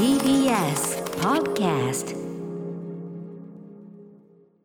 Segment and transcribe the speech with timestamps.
[0.00, 2.16] TBS Podcast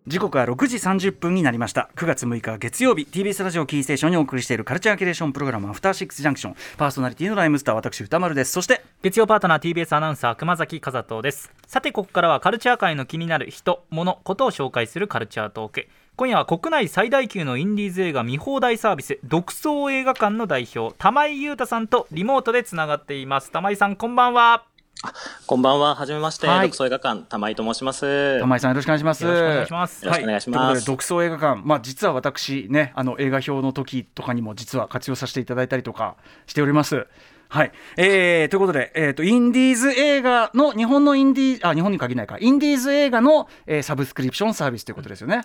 [0.08, 1.89] 時刻は6時30分になりました。
[1.97, 6.55] 9月6日月曜日 TBS ラジオキーステーションにお送りしているカルチャーキュレーションプログラムアフターシックスジャンクション。
[6.77, 8.53] パーソナリティのライムスター私歌丸です。
[8.53, 11.52] そして月曜パートナー TBS アナウンサー熊崎和人です。
[11.67, 15.88] さてここからはカルチャー界の気になる人物ことを紹介するカルチャートーク。
[16.15, 23.52] 今夜は国内最大級のインディーズ映画見放題サービス独創映画館の代表玉井裕太さんとリモートでつながっています。
[23.52, 24.63] 玉井さんこんばんは
[25.45, 26.68] こんばんは、はじめまして、はい。
[26.68, 28.39] 独創映画館、玉井と申します。
[28.39, 29.23] 玉井さんよろしくお願いします。
[29.23, 30.05] よろしくお願いします。
[30.05, 30.59] よろしくお願いします。
[30.59, 31.61] はということで独創映画館。
[31.63, 36.16] まあ実は私ねあの映画表の時とかにも実は活用させていただいたりとか
[36.47, 37.08] しております。
[37.47, 42.38] はい、えー、ということで、えー、とインディーズ映画の日本のインディーあ日本に限らないか。
[42.39, 45.44] インディーズ映画の、えーサブスクリプションサービスということですよね。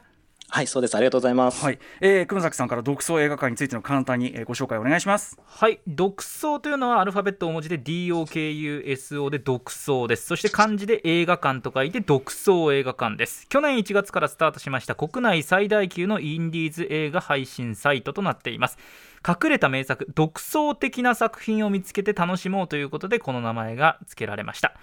[0.53, 0.97] はい、そうです。
[0.97, 1.65] ありがとうございます。
[1.65, 5.39] はい、えー、熊崎さんから独創映画館についての簡単に、えーご紹介お願いします。
[5.47, 18.79] はい独創というのはアルファベット大文字で DOKUSO で独創ですそして漢字で映画館と書いて独創映画館です去年1月からスタートしました国内最大級のインディーズ映画配信サイトとなっています
[19.27, 24.75] 隠れた名作独創的な作品を見つけて楽しもうということでこの名前が付けられました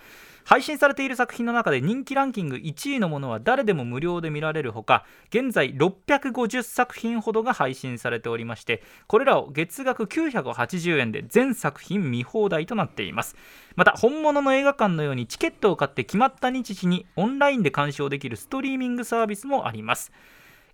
[0.47, 13.35] 配信されている作品の中で人気ランキング1位のものは誰でも無料で見られるほか現在650作品ほどが配信されておりましてこれらを月額980円で全作品見放題となっています。
[13.75, 20.13] また本物の映画館のようにチケットを買って決まった日時にオンラインで鑑賞できるストリーミングサービスもあります。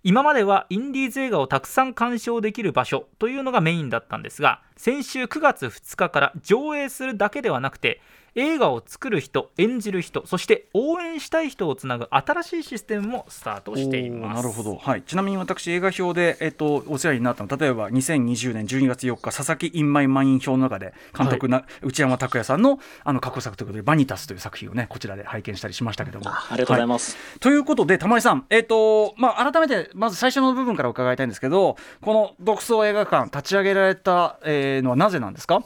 [0.04, 8.02] 今まではインディーズ映画をたくさん鑑賞できる場所というのがメインだったんですが先週9月2日から上映するだけではなくて
[8.34, 14.36] 映画を作る人演じる人そして応援したい人をつなぐ新しいシステムもスタートしています。
[14.36, 26.28] なるほど、はい、ちなみに私映画表で、えっと、お世話になったの例えば2020年12月4日佐々木インマイマイン表の中で監督な、内山拓也さんのあの過去作ということで「バニタス」という作品をねこちらで拝見したりしましたけども。
[26.28, 27.16] あありがとうございます。
[27.40, 35.64] ということで玉井さん、えっとまあ、改めてまず最初の部分から伺いたいんですけどこの独創映画館立ち上げられた、えーのはなぜなんですか？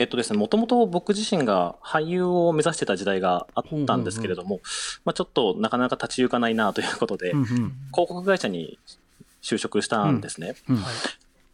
[0.00, 4.60] えっとですね、もともと僕自身が俳優を目指してた時代があったんですけれども、
[5.04, 8.78] まあちょっとなかなか立ち行かないなということで、うんうん広告会社に
[9.42, 10.54] 就職したんですね。
[10.70, 10.78] うん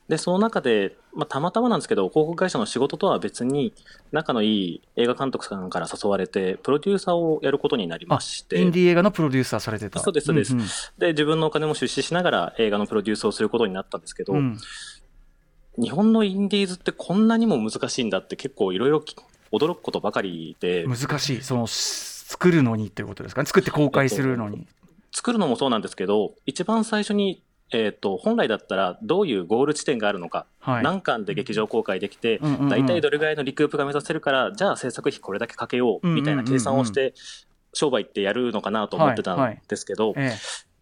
[0.09, 3.75] で、その中で、まあ、たまたまなんですけど、広告会社の仕事とは別に、
[4.13, 9.99] 仲のいい映画監督さんから誘われて、プロデューサーをやることになりまして、インディー映画のプロデューサーされてた。
[9.99, 10.55] そうですそうです。
[10.55, 10.65] んん。
[10.99, 14.57] で、自分のお金も出資しながら映画のプロデュースをすることになったんですけど、うん
[15.79, 19.05] 日本のインディーズってこんなにも難しいんだって結構いろいろ
[19.53, 21.43] 驚くことばかりで、難しい。
[21.43, 23.47] そのし作るのにっていうことですかね。
[23.47, 24.67] 作って公開するのに。
[25.13, 27.43] 作るのもそうなんですけど、一番最初に、
[27.73, 30.83] えっ、と、本来だったらどういうゴール地点があるのか、はい。
[30.83, 32.69] 何巻で劇場公開できて、うんうんうん。
[32.69, 37.15] 大体どれぐらいのリクープが目指せるから、じゃあ制作費これだけかけよう、みたいな計算をして、
[37.73, 40.33] 商売ってやるのかなと思ってたんですけど、え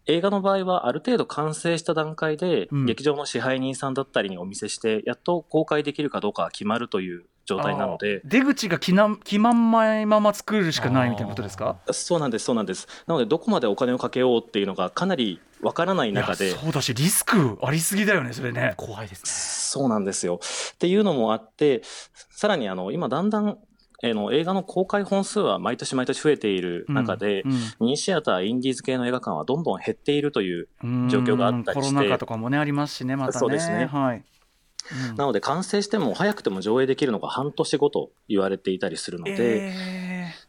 [0.07, 11.77] 映画の場合はある程度完成した段階で、うん劇場の支配人さんだったりにお見せして、やっと公開できるかどうかが決まるという状態なので、出口が決な決まんないまま作るしかないみたいなことですか？
[11.91, 12.87] そうなんです、そうなんです。
[13.07, 18.73] なので、どこまでお金をかけようっていうのがかなりわからない中でいや、そうだしリスクありすぎだよねそれね。
[18.77, 20.39] 怖いですねそうなんですよ。
[20.73, 21.81] っていうのもあって、
[22.29, 23.57] さらにあの、今だんだん、
[24.03, 27.43] えーの映画の公開本数は毎年毎年増えている中で、
[27.79, 33.39] ミニシアター、インディーズ系の映画館はどんどん減っているという、うん状況があったりしてコロナ禍とかもねありますしねまたね。
[33.39, 34.17] そうですねはい。
[34.17, 40.45] うんなので完成しても早くても上映できるのが半年後と言われていたりするので、えー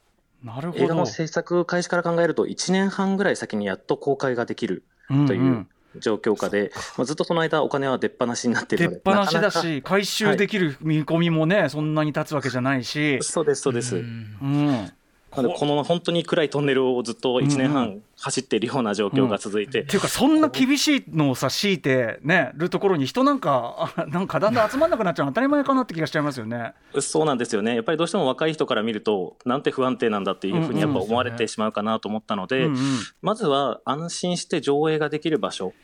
[0.46, 0.84] なるほど。
[0.84, 5.68] 映画の制作開始から考えると1年半ぐらい先にやっと公開ができるといんうん
[6.00, 9.00] 状況下で、まあ、ずっとその間お金は出っ放しになっている出っ。
[9.16, 13.24] 放しだし回収できる見込みもね、そんなに経つわけじゃないしか。
[13.24, 13.96] そうです、そうです。
[13.96, 14.92] んうん。
[15.36, 26.72] なのでこの本当に暗いトンネルをずっと1年うんう半走っているような状況が続いて、っていうかそんな厳しいのをさ強いてねるところに人なんかあ なんかだんだん集まんなくなっちゃうの当たり前かなって気がしちゃいますよね。
[27.00, 27.74] そうなんですよね。
[27.74, 32.78] やっぱりどうしても若い人から見ると、なんて不安定なんだっていうふうにやっぱ思われてしまうかなと思ったので、うんうん
[33.20, 35.74] まずは安心して上映ができる場所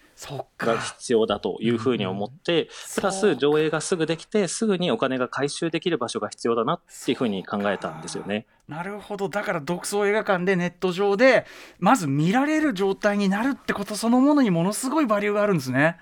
[0.58, 0.78] がか。
[0.78, 8.46] 必要だというふうに思って、プラス上映がすぐできて、すぐにお金が回収できる場所が必要だなっていうふうに考えたんですよね。
[8.68, 11.46] なるほどだから独創映画館でネット上で
[11.78, 15.98] まず見られる状態になるってことそのものにものすごいバリューがあるんですね。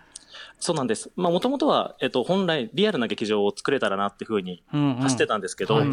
[0.60, 1.10] そうなんです。
[1.16, 5.88] まあ、もともとは、えっと、本来、リアルな劇場を作れたらなっていうふうにうんうん走ってたんですけど、はい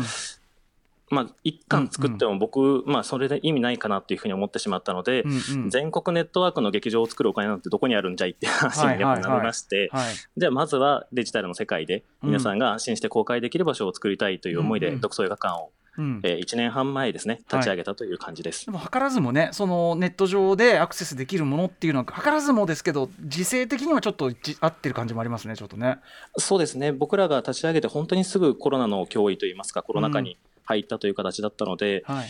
[1.09, 5.69] まあ、一巻作っても僕、まあ、それで意味ないかなっていうふうに思ってしまったので、うんうん。
[5.69, 24.31] 全国ネットワークの劇場を作るお金なんてどこにあるんじゃいっていう 話にやっぱなりまして、はいじゃあまずはデジタルの世界で皆さんが安心して公開できる場所を作りたいという思いでうんうん独創映画館をうん、えー、1年半前ですね、立ち上げたという感じです、はい、でも図らずもね、そのネット上でアクセスできるものっていうのは、図らずもですけど、時勢的にはちょっと
[24.62, 25.98] 合ってる感じもありますね、ちょっとね。
[26.38, 32.27] そうですね、僕らが立ち上げて、本当にすぐコロナの脅威といいますか、コロナ禍に入ったという形だったので、うん、はい。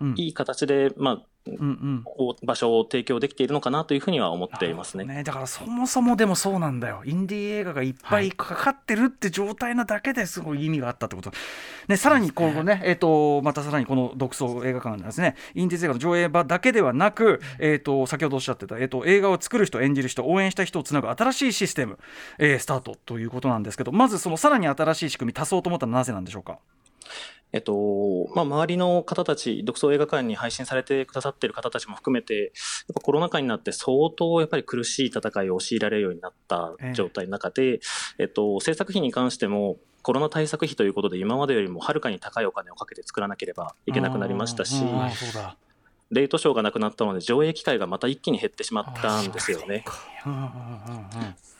[0.00, 2.04] うん、いい形で、まあ、うんうん、
[2.42, 7.02] 場所を提供できているのかなというふうには思っていますね、ね、だからそもそもでもそうなんだよ。
[7.04, 11.32] インディー映画がいっぱいかかってるって状態なだけですごい意味があったってこと、
[11.88, 12.82] ね、さらに今後ね、ね。
[12.84, 21.98] えーと、またさらにこの独創映画館ですねインディー映画の上映場だけではなく、えーと、先ほどおっしゃってた、えーと、映画を作る人演じる人応援した人をつなぐ新しいシステム、
[22.38, 26.58] えー、スタートということなんですけどまずそのさらに新しい仕組み足そうと思ったのはなぜなんでしょうか？
[27.52, 32.48] えっと、まあ、周りの方たち、独創映画館に配信されてくださっている方たちも含めて、や
[32.92, 37.80] っぱコロナ禍になって相当やっぱり苦しい戦いを強いられるようになった状態の中で、え
[38.18, 44.82] えっと、制作費に関しても、コロナ対策費ということで今までよりもはるかに高いお金をかけて作らなければいけなくなりましたし、
[46.10, 49.84] レートショーがなくなったので上映機会がまた一気に減ってしまったんですよね。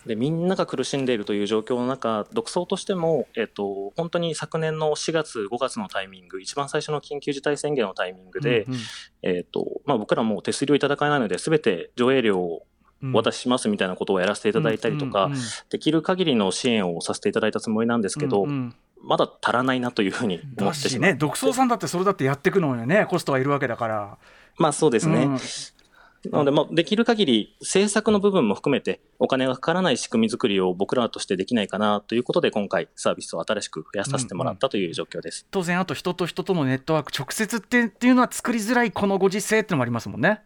[0.07, 8.81] でみんなが苦しんでいるという状況の中、独創としても、えっと、本当に昨年の4月、5月のタイミング、一番最初の緊急事態宣言のタイミングで、うんうん、
[9.23, 12.67] えっとまあ、僕らも手数料いただかないので、すべて上映料を
[13.13, 15.31] お渡ししますみたいなことをやらせていただいたりとか、
[15.69, 20.99] できる限りの支援をさせていただいたつもりなんですけど、うんうんまだ足らないなというふうに思ってし。
[20.99, 24.19] ね、独創さんだってそれだってやっていくのにね、コストはいるわけだから。
[24.61, 25.25] まあそうですね。
[25.25, 35.43] うん、なので、まあ、できる限り制作の部分も含めてお金がかからない仕組み作りを僕らとしてできないかなということで今回サービスを新しく増やさせてもらったという状況です。
[35.43, 40.43] うんうん、当然あと人と人とのネットワーク直接ってっていうのは作りづらいこのご時世っていうのもありますもんね。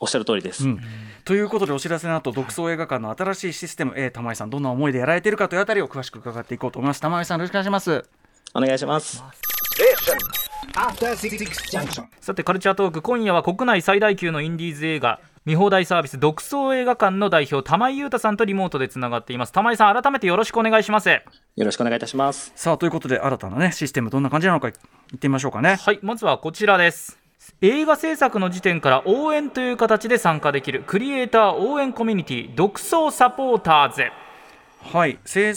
[0.00, 0.80] おっしゃる通りです、うん、
[1.24, 8.04] ということでお知らせの後独創映画館の新しいシステム、えー、玉井さんどんな思いでやられているかというあたりを詳しく伺っていこうと思います玉井さんよろしくお願いします
[8.54, 9.57] お願いします
[12.20, 19.52] さてカルチャートーク今夜は国内最大級のインディーズ映画見放題サービス独創映画館の代表玉井裕太さんとリモートでつながっています。
[19.52, 21.08] 玉井さん改めてよろしくお願いします。
[21.10, 21.20] よ
[21.56, 24.76] ろしくお願いいたしますさあということで新たなねシステムどんな感じなのか言
[25.16, 25.76] ってみましょうかね。
[25.76, 27.16] はいまずはこちらです。
[27.60, 34.02] 映画制作の時点から応援という形で参加できるクリエイター応援コミュニティ独創サポーターズ。
[34.92, 35.54] はい制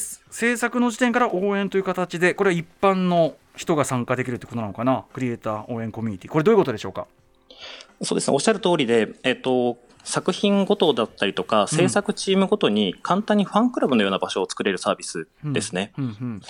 [0.58, 5.06] 作の時点から応援という形でこれは一般の人が参加できるということなのかな？
[5.14, 6.32] クリエイター応援コミュニティ。
[6.32, 7.06] これどういうことでしょうか？
[8.02, 15.94] そうですね、おっしゃる通りで、えっと、作品ごとだったりとか、制作チームごとに簡単にファンクラブのような場所を作れるサービスですね。
[16.00, 16.10] うんうん。
[16.10, 16.42] うん、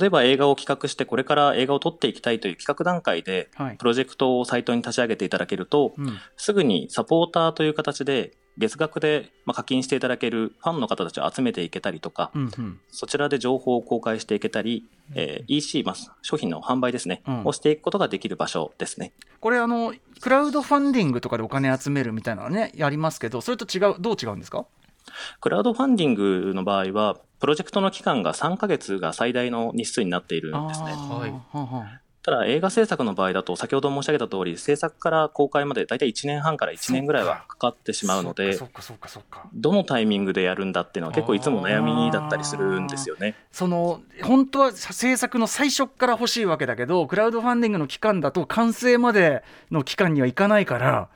[0.00, 14.84] 例えば映画を企画して、これから映画を撮っていきたいという企画段階で、プロジェクトをサイトに立ち上げていただけると、はいすぐにサポーターという形で、月額で課金していただけるファンの方たちを集めていけたりとか、うんうん、そちらで情報を公開していけたり、
[15.14, 19.12] えー、EC、まあ、商品の販売ですね、うん、をしていくことができる場所ですね。
[19.40, 24.66] これあの、クラウドファンディングとかでお金集めるみたいなのね、やりますけど、それと違う、どう違うんですか？
[25.40, 30.92] クラウドファンディングの場合は、プロジェクトの期間が3ヶ月が最大の日数になっているんですね。
[30.92, 38.58] はいただ映画制作の場合だと、先ほど申し上げた通り、制作から公開まで大体1年半から1年ぐらいはかかってしまうので、
[39.52, 43.34] どのタイミングでやるんだっていうのは結構いつも悩みだったりするんですよね。
[43.52, 51.08] その本当は制作の最初から欲しいわけだけど、クラウドファンディングの期間だと完成までの期間にはいかないから。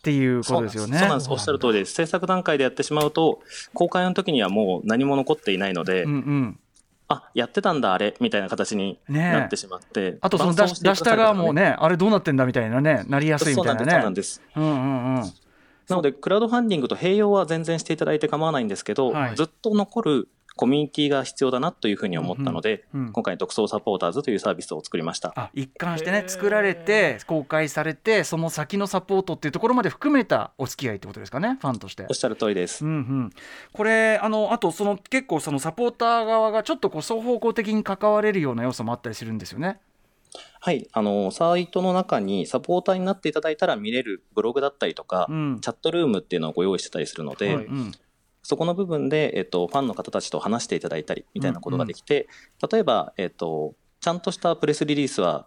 [0.00, 0.98] っていうことですよね。
[0.98, 1.30] そうなんです。
[1.30, 1.92] おっしゃる通りです。
[1.92, 3.42] 制作段階でやってしまうと、
[3.74, 6.60] 公開の時にはもう何も残っていないので、うんうん
[7.12, 13.90] あやってたんだあれみたいな形になってしまって、ね、あとその出し出した側もねあれどうなってんだみたいなねなりやすいみたいなね。
[13.90, 14.40] そうなんです。
[14.56, 15.32] うんうんうん。
[15.88, 20.28] なのでクラウドファンディングと併用は全然していただいて構わないんですけど、はい、ずっと残る
[20.60, 25.32] コミュニティが必要だなというふうに思ったので、うんうん、今回、独創サポーターズというサービスを作りました。
[25.34, 32.04] あ一貫してね、作られて、公開されて、その先のサポートっていうところまで含めたお付き合いってことですかね、ファンとして。
[32.10, 32.84] おっしゃる通りです。
[32.84, 33.30] うんうん、
[33.72, 39.80] これあの、あとその結構、そのサポーター側がちょっとこう双方向的に関われるような要素もあったりするんですよね。
[40.60, 47.92] はい、あのサイトの中にサポーターになっていただいたら見れるブログだったりとか、うん、チャットルームっていうのをご用意してたりするので、はいうん、
[48.50, 52.28] そこの部分で、えっと、ファンの方たちと話していただいたりみたいなことができて、うん
[52.64, 55.46] うん、例えば、えっと、ちゃんとしたプレスリリースは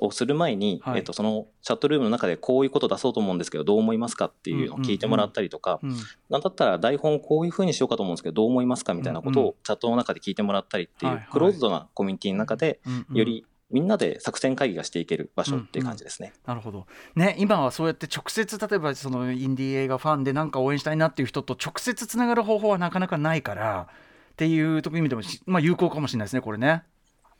[0.00, 5.90] をする前に、はい、えっと、そのチャットルームの中でこういうこと出そうと思うんですけどどう思いますかっていうのを聞いてもらったりとか、うん。
[5.90, 12.80] うんうん、なんだったら台本こういうふうにしようかと思うんですけどどう思いますかみたいなことをチャットの中で聞いてもらったりっていう、クローズドなコミュニティの中で、
[13.12, 16.32] よりみんなで作戦会議がしていける場所っていう感じですね。
[16.46, 23.88] うんうん、なるほど、ね、今はそうやって直接例えばそのインディー映画ファンで何か応援したいなっていう人と直接つながる方法はなかなかないから
[24.32, 26.82] っていう意味でも、まあ、有効かもしれないですねこれね。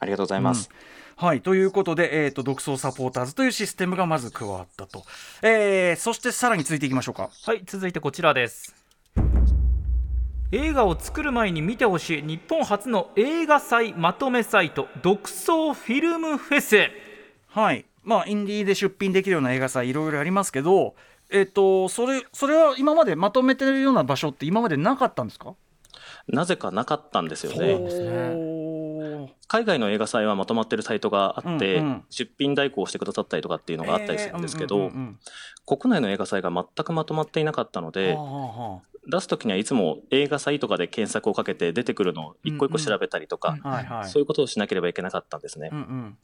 [0.00, 0.68] ありがとうございます。
[0.70, 5.02] うんはいということで、えーと、独創サポーターズというシステムがまず加わったと、
[5.42, 8.87] えー、そしてさらに続いていきましょうかはい続いてこちらです
[10.50, 12.22] 映画を作る前に見てほしい。
[12.22, 14.88] 日本初の映画祭まとめサイト。
[15.02, 16.78] 独創フィルムフェス。
[17.48, 17.84] はい。
[18.02, 20.94] まあインディーで出品できるような映画祭いろいろありますけど
[21.30, 25.54] えっ、ー、とそれそれは今までまとめてるような場所って今までなかったんですか？
[26.28, 27.74] なぜかなかったんですよね。
[29.46, 34.90] 海外の映画祭はまとまってるサイトがあって、うんうん、出品代行してくださったりとかっていうのがあったりするんですけど、
[35.66, 38.16] 国内の映画祭が全くまとまっていなかったので、
[39.10, 43.56] 出す時にはいつも映画祭とかで検索をかけて出てくるのを一個一個調べたりとか、
[44.06, 45.70] そういうことをしなければいけなかったんですね。
[45.72, 46.18] うんうん、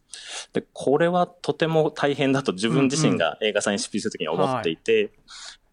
[0.52, 5.10] でこれはとても大変だと自分自身が映画祭に出品する時に思っていて、うんうん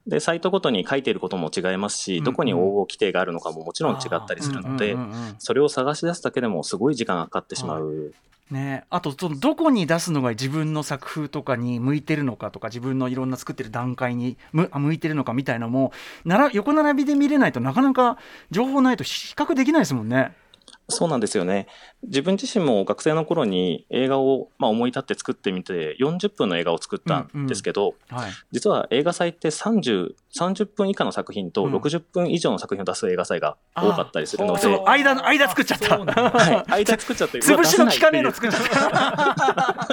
[0.08, 4.98] で、サイトごとに書いていることも違いますし、どこに応募規定があるのかももちろん違ったりするので、
[5.40, 8.14] それを探し出すだけでもすごい時間がかかってしまう。
[8.52, 15.94] ね、あとそのどこに出すのが自分の作風とかに向いてるのかとか自分のいろんな作ってる段階に向向いてるのかみたいなのも
[16.26, 18.18] なら横並びで見れないとなかなか
[18.52, 20.34] 情報ないと比較できないですもんね。
[20.92, 21.68] そうなんですよね。
[22.04, 39.88] 自分自身も学生の頃に映画を、まあ、思い立って作ってみて40分の映画を作ったんですけど、うんうんはい、実は映画祭って30 30分以下の作品と60分以上の作品を出す映画祭が多かったりするので、うん、間の間作っちゃった、はい、 間作っちゃって潰しの効かねえの作っちゃった。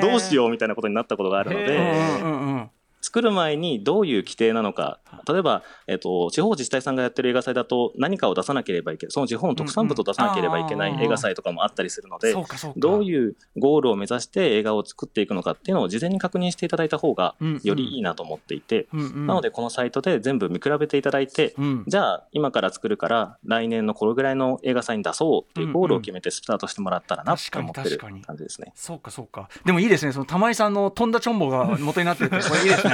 [0.00, 2.70] どうしようみたいなことになったことがあるので、うんうんうん
[3.04, 12.34] 作る前にどういう規定なのか、例えば、えっ、と、地方自治体さんがやってる映画祭だと何かを出さなければいけない、その地方の特産物を出さなければいけない映画祭とかもあったりするので、
[12.78, 21.54] どういうゴールを目指して映画を作っていくのかっていうのを事前に確認していただいた方がよりいいなと思っていて、なのでこのサイトで全部見比べていただいて、
[21.86, 28.72] じゃあ今から作るから来年のこれぐらいの映画祭に出そうっていうゴールを決めてスタートしてもらったらなと思ってる感じですね。
[28.74, 29.50] そうかそうか。
[29.66, 32.93] でもいいですね、その玉井さんの飛んだチョンボが元になってて、これいいですね。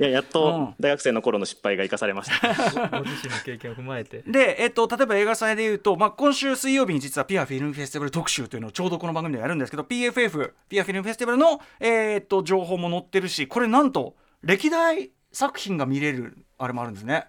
[0.00, 2.88] いややっと大学生の頃の失敗が生かされました。
[2.98, 4.22] ご自身の経験を踏まえて。
[4.26, 17.26] で、えっと、例えば映画祭でいうと、まあ、今週水曜日に実はピアフィルムフェスティバル特集というのをちょうどこの番組でやるんですけど、PFF、ピアフィルムフェスティバルの、えー、っと情報も載ってるし、これなんと歴代作品が見れるあれもあるんですね。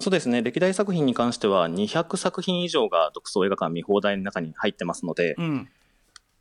[0.00, 5.68] そうですね歴代作品に関しては200作品以上が独創映画館見放題の中に入ってますので、うん、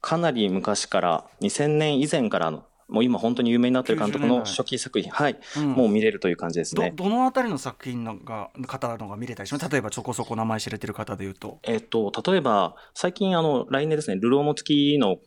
[0.01, 6.94] かなり昔から2000年以前からのもう今本当に有名になってる監督の初期作品、はい、うん、もう見れるという感じですね。
[6.96, 9.70] どどのあたりの作品のが方のが見れたりします？
[9.70, 11.60] 例えばそこそこ名前知れてる方でいうと。
[11.63, 15.17] えっと、例えば、最近あの、来年ですね、流浪の月の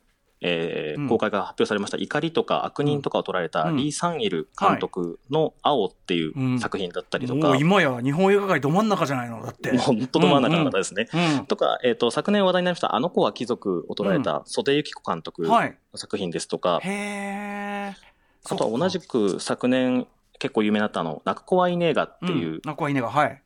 [0.42, 7.50] えー、公開が発表されました、怒りとか悪人とかを撮られたリー・サンイル監督の青っていう作品だったりとか。
[7.50, 9.76] うん、今や日本映画界ど真ん中じゃないのだって。
[9.76, 11.08] 本当ど真ん中の方ですね。
[11.48, 20.06] とか、えっ、ー、と、昨年話題になりました、あの子は貴族を撮られた袖幸子監督の作品ですとか、あとは同じく昨年
[20.38, 23.42] 結構有名になったあの、泣く子はいねえがっていう、泣く子はいねえが、はい。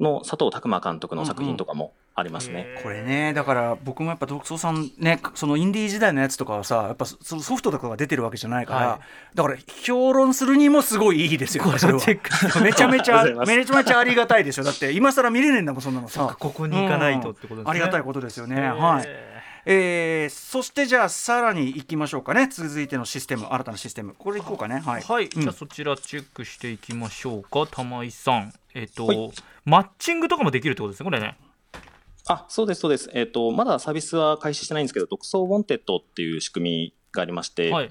[0.00, 2.78] の佐藤拓磨監督の作品とかも、ありますね。
[2.82, 9.00] これねだから僕もやっぱ独創さんねそのインディー時代のやつとかはさやっぱそのソフトとかが出てるわけじゃないから、は
[9.32, 12.00] い、だから評論するにもすごいいいですよそれは。
[12.62, 14.64] めちゃめちゃめちゃめちゃありがたいでしょ。
[14.64, 16.36] だって今更見れねえんだもんそんなのさ。
[16.38, 18.60] ここに行かないとってことですね、ありがたいことですよね。
[18.60, 19.32] はい。
[19.64, 22.48] えー、そしてじゃあさらにいきましょうかね。
[22.50, 24.14] 続いてのシステム新たなシステム。
[24.18, 24.82] これいこうかね。
[24.84, 28.52] はい、はい、うん、じゃあそちらチェックしていきましょうか玉井さん。
[28.74, 29.32] えっ、ー、と、はい、
[29.64, 31.36] マッチングとかもできるってことですねこれね
[32.28, 33.10] あ、そうです、そうです。
[33.14, 37.90] えっ、ー、と、まだサービスは開始してないんですけど、独創ウォンテッドっていう仕組みがありまして、はい、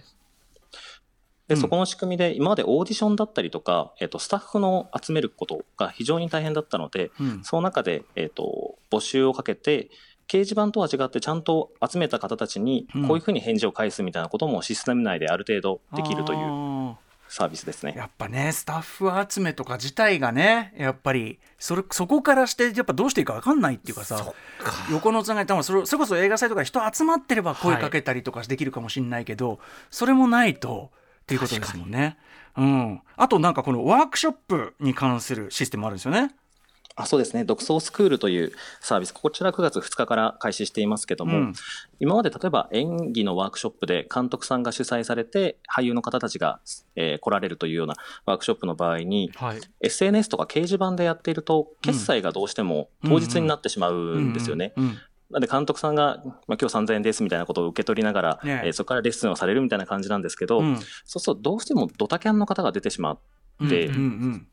[1.48, 9.90] で、そこの仕組みで、今までオーディションだったりとか、えっ、ー、と、スタッフの集めることが非常に大変だったので、うん、その中で、えっ、ー、と、募集をかけて、
[10.30, 16.96] 掲示板とは違ってちゃんと集めた方たちにこういうふうに返事を返すみたいなこともシステム内である程度できるという
[17.32, 17.94] サービスですね。
[17.96, 24.34] やっぱねスタッフ集めとか自体がねやっぱりそれそこからしてやっぱどうしていいか分かんないっていうかさ
[24.92, 29.60] 横のつながり多分それそれこそ映画祭とか人集まってれば声かけたりとかできるかもしれないけど、はい、
[29.90, 32.18] それもないとっていうことですもんね。
[32.58, 36.36] うん、あとなんかこのワークショップに関するシステムあるんですよね。
[37.02, 41.54] あそうですね、独創スクールというサービス、こちら9月2日から開始していますけども、うん、
[42.00, 46.60] 今まで例えば演技のワークショップで監督さんが主催されて、俳優の方たちが、
[46.96, 54.74] えー、来られるというようなワークショップの場合に、はい、SNS とか掲示板でやっていると、決済がどうしても当日になってしまうんですよね。
[55.32, 58.70] なんで監督さんが、まあ、今日3000円ですみたいなことを受け取りながら、ねえ。
[58.70, 63.20] ー、そこからレッスンをされるみたいな感じなんですけど、うん、そうするとどうしてもドタキャンの方が出てしまっ
[63.70, 64.48] て、うんうんうん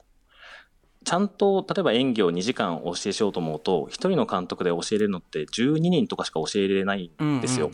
[1.08, 7.70] ちゃんと例えば演技を2時間教えしようと思うと1人の監督で教えれるのって12人とかしか教えれないんですよ。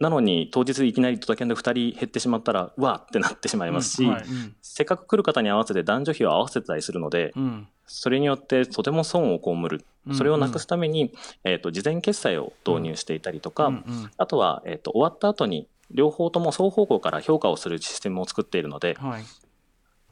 [0.00, 4.24] なのに当日いきなりドタキャンで2人減ってしまったらうわってなってしまいますし、うんはい、
[4.60, 9.84] せっかく来る方に合わせて男女比を合わせてたりするので、うん、それによってとても損を被る。
[10.14, 11.14] それをなくすために、うんうん、
[11.44, 19.24] えーと、事前決済を導入していたりとか、うんうん、あとは、えーと終わった後に両方とも双方向から評価をするシステムを作っているので、はい、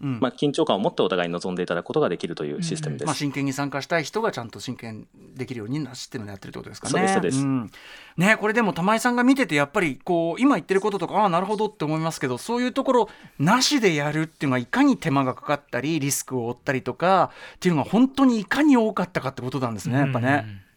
[0.01, 6.93] うん、まあ、緊張感を持ってお互いに臨んでいただくことができるというシステムです、うん、まあ、真剣に参加したい人がちゃんと真剣できるようになシステムでやってるってことですかね。
[6.93, 7.71] そうですそうです、うん、
[8.17, 20.69] ねこれでも玉井さんが見ててやっぱりこう今言ってることとかああなるほどって思いますけどそういうところなしでやるっていうのはいかに手間がかかったりリスクを負ったりとかっていうのが本当にいかに多かったかってことなんですねやっぱね。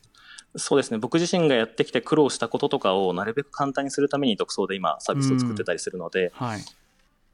[0.55, 0.97] そうですね。
[0.97, 6.59] 僕自身がやってきて苦労したこととかをなるべく簡単にするために独創で今サービスを作ってたりするので、はい、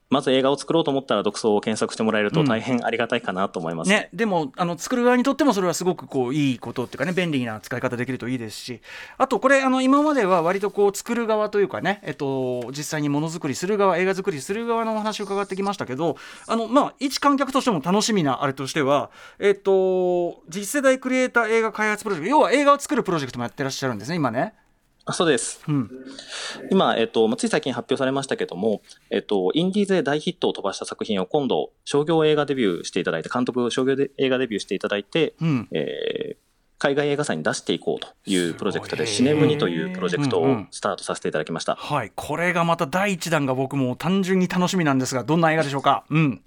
[0.09, 8.81] まず映画を作ろうと思ったら独創を検索してもらえると大変ありがたいかなと思います、うん、ね、でもあの作る側にとってもそれはすごくこういいことっていうかね便利な使い方できるといいですし。
[9.17, 19.09] あとこれあの今までは割とこう作る側というかね、えっと、実際にものづくりする側映画作りする側のお話を伺ってきましたけどあの、まあ、一観客としても楽しみなあれとしては、
[19.39, 24.53] えっと、次世代クリエイター映画開発プロジェクト要は映画を作るプロジェクトもやってらっしゃるんですね今ね。
[25.09, 25.63] あそうです。
[25.67, 25.89] うん、
[26.69, 36.37] 今、えっと、つい最近発表されましたけども、えっと、インディーズで大ヒットを飛ばした作品を今度、商業映画デビューしていただいて、監督商業で映画デビューしていただいて、うん、えー、
[36.77, 41.73] 海外映画祭に出していこうというプロジェクトで、シネムニというプロジェクトをスタートさせていただきました。
[41.73, 42.11] うんうん、はい。
[42.13, 46.03] これがまた第一弾が僕も単純に楽しみなんですが、どんな映画でしょうか？
[46.09, 46.41] うん。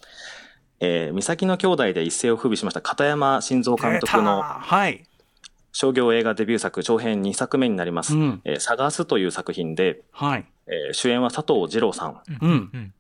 [0.81, 5.05] えー、三崎の兄弟で一世を風靡しました片山晋三監督の、はい。
[5.81, 10.45] 商業映画デビュー作長編2作目になります「うん、えー、探す」という作品で、はい。
[10.67, 12.21] えー、主演は佐藤二朗さん。
[12.43, 12.93] うん。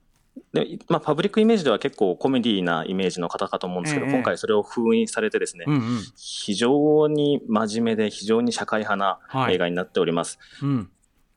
[0.54, 10.38] でまあ、パブリックイメージでは結構コメディなイメージの方かと思うんですけど、えー、今回それを封印されてですね、うんうん、非常に真面目で非常に社会派な映画になっております。
[10.60, 10.90] はいうん、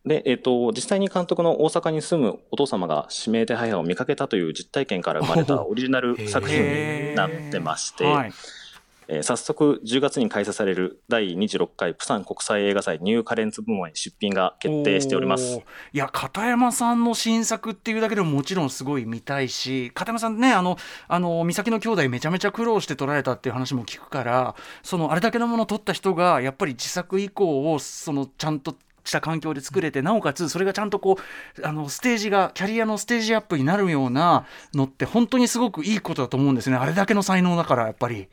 [0.05, 8.31] で、えっ、ー、と、実際に監督の大阪に住むお父様が指名手配犯を見かけたという実体験から生まれたオリジナル作品になってまして、はい
[9.07, 15.61] えー、早速10月に開催される第26回プサン国際映画祭ニューカレンツ部門へ出品が決定しております。
[15.93, 31.17] いや片山さんの新作っていうだけでももちろんすごい見たいし片山さんねあのあの美咲の兄弟めちゃめちゃ苦労して撮られたっていう話も聞くからそのあれだけのものを撮った人がやっぱり自作以降をそのちゃんとした環境で作れてなおかつそれがちゃんとこ
[31.59, 36.77] うあのステージがキャリアのステージアップになるようなのって本当にすごくいいことだと思うんですね。
[36.77, 38.27] あれだけの才能だからやっぱり。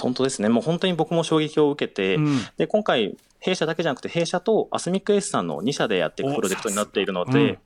[0.00, 0.48] 本当ですね。
[0.48, 7.58] もう本当に僕も衝撃を受けて、うん、で、今回、弊社だけじゃなくて、弊社とアスミックエースさんの2社でやっていくプロジェクトになっているので、うん、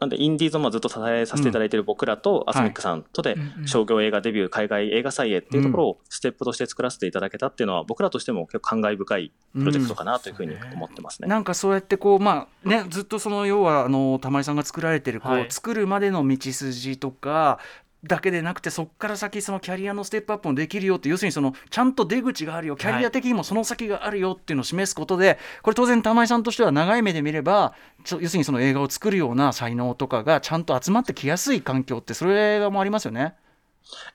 [0.00, 11.28] なんで、インディーズもずっと支えさせていただいている僕らと、アスミックさんとで、商業映画デビュー、海外映画祭へっていうところをステップとして作らせていただけたっていうのは、僕らとしても結構感慨深いプロジェクトかなというふうに思ってますね。
[11.28, 17.58] なんかそうやってこう、まあね、ずっとその要はあの玉井さんが作られてるこう、はい、作るまでの道筋とか
[18.06, 27.74] だけでなくてそこから先そのキャリアのステップアップもできるよって要するにそのちゃんと出口があるよキャリア的にもその先があるよっていうのを示すことで、これ当然玉井さんとしては長い目で見れば
[28.10, 33.34] 要するにその映画を作るような才能とかがちゃんと集まってきやすい環境ってそれもありますよね。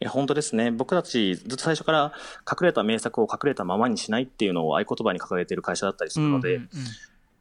[0.01, 0.71] いや本当ですね。
[0.71, 2.13] 僕たちずっと最初から
[2.49, 6.69] 隠れた名作を隠れたままにしないっていうのを合言葉に掲げている会社だったりするので、うんうん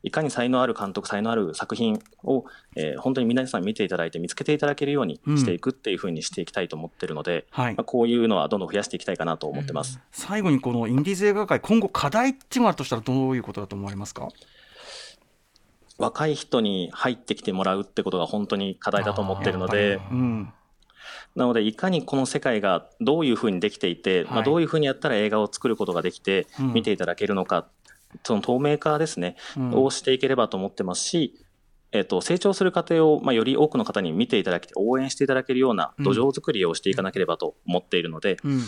[0.03, 2.45] いかに才能ある監督、才能ある作品を、
[2.77, 14.29] えー、本当に皆さん見ていただいて見つけていただけるようにしていくっていうふうにしていきたいと思ってるので、うんはい、まあ、こういうのはどんどん増やしていきたいかなと思ってます、うん、最後にこのインディーズ映画界今後課題っていうのがあるとしたらどういうことだと思われますか？
[15.99, 20.53] 若い人に入ってきてもらうってことが本当に課題だと思ってるので、うん、
[21.37, 27.67] なのでいかにこの世界がどういうふうにできていて、はい、まあ、どういうふうにやったら映画を作ることができて見ていただけるのか
[28.25, 31.35] その透明化ですね、うん、をしていければと思ってますし、
[31.93, 38.61] えっ、と、成長する過程を、まあ、より多くの方に見ていただけて、応援していただけるような土壌作りをしていかなければと思っているので、うん、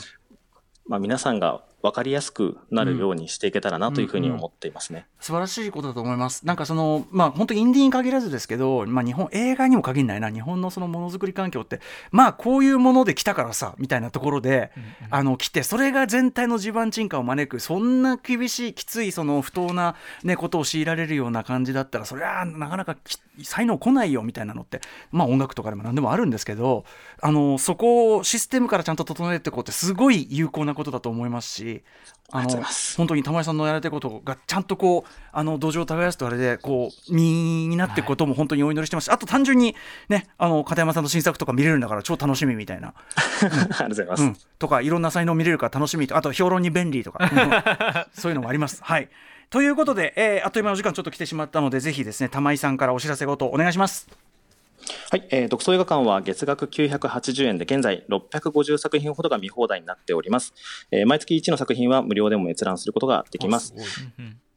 [0.87, 5.05] まあ、皆さんが分かりやすくなるようにしていけたらなというふうに思っていますね、うんうん。
[5.05, 6.47] うん、素晴らしいことだと思います。
[6.47, 10.23] なんかその、まあ、本当にインディーに限らずですけど、まあ、日本映画にも限らない。
[10.23, 22.97] な日本のそのものづくり環境ってまあこういうもので来たからさみたいなところで、うんうん、あの来てそれが全体の地盤沈下を招くそんな厳しいきついその不当な、ね、ことを強いられるような感じだったらそれはなかなか
[23.43, 26.85] 才能来ないよみたいなのってまあ音楽とかでも何でもあるんですけど
[27.21, 31.72] あのそこをシステムからちゃんと整えていこうってすごい有効なことだと思いますし
[32.35, 32.63] あの
[32.97, 39.77] 本当に玉井さんのやられてることがちゃんとこうあの土壌を耕すとあれでこう身になっていくことも本当にお祈りしてますし、はい、あと単純に
[40.09, 42.95] ねあの片山さんの新作とか見れるんだから超楽しみみたいな、
[43.43, 48.83] うん、ありがとうございます、うん、とかいろんな才能見れるから楽しみとあと評論に便利とか、うん、そういうのもあります。
[48.83, 49.11] はい。
[49.51, 54.09] ということで、えー、あっという間の時間ちょっと来てしまったのでぜひですね玉井さんからお知らせごとお願いします。
[55.13, 60.55] はい、えー、独創映画館は月額980円で現在650作品ほどが見放題になっております。
[60.91, 63.75] えー、毎月1の作品は無料でも閲覧することができます。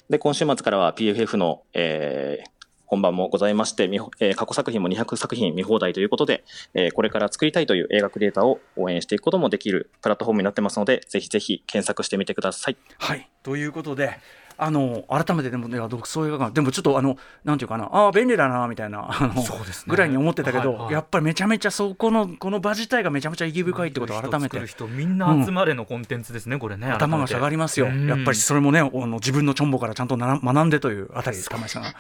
[0.10, 2.50] で、今週末からは PFF の、えー、
[2.86, 12.78] 本番もございまして、えー、過去作品も200作品見放題ということで、えー、これから作りたいという映画クリエイターを応援していくこともできるプラットフォームになってますので、ぜひぜひ検索してみてください。
[13.00, 14.22] はい、ということで、
[14.58, 19.44] あの改めてでもね独創映画館でもちょっとあのなんていうかなああ便利だなみたいなあの、ね、
[19.88, 24.66] ぐらいに思ってたけど、はいはい、やっぱりめちゃめちゃそこのこの場自体がめちゃめちゃ意義深いってことを改めて。
[24.66, 31.84] 人みんな集まれのコンテンツですね、うん、これね頭が下がりますよ、やっぱりそれもねあの自分のチョンボからちゃんとな学んでというあたりです玉井さん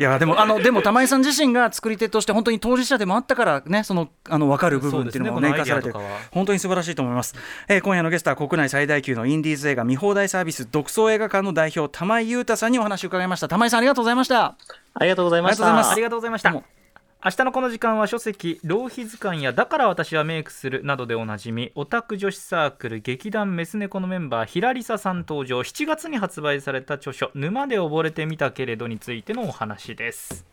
[0.00, 5.92] いやでもあのでも玉井さん自身が作り手として本当に当事者でもあったからねそのあの分かる部分っていうのもね生かされて
[6.30, 7.34] 本当に素晴らしいと思います、
[7.68, 13.48] えー、今夜のゲストは国内最大級のインディーズ映画見放題サービス独創映画館の代表玉井裕太さんにお話を伺いました。
[13.48, 14.56] 玉井さんありがとうございました。
[14.94, 15.90] ありがとうございました。
[15.90, 16.80] ありがとうございました
[17.22, 25.58] 明日のこの時間は書籍「浪費図鑑」や「だから私はメイクする」などでおなじみオタク女子サークル劇団メス猫のメンバーひらりささん登場。
[25.60, 30.46] 7月に発売された著書「沼で溺れてみたけれど」についてのお話です。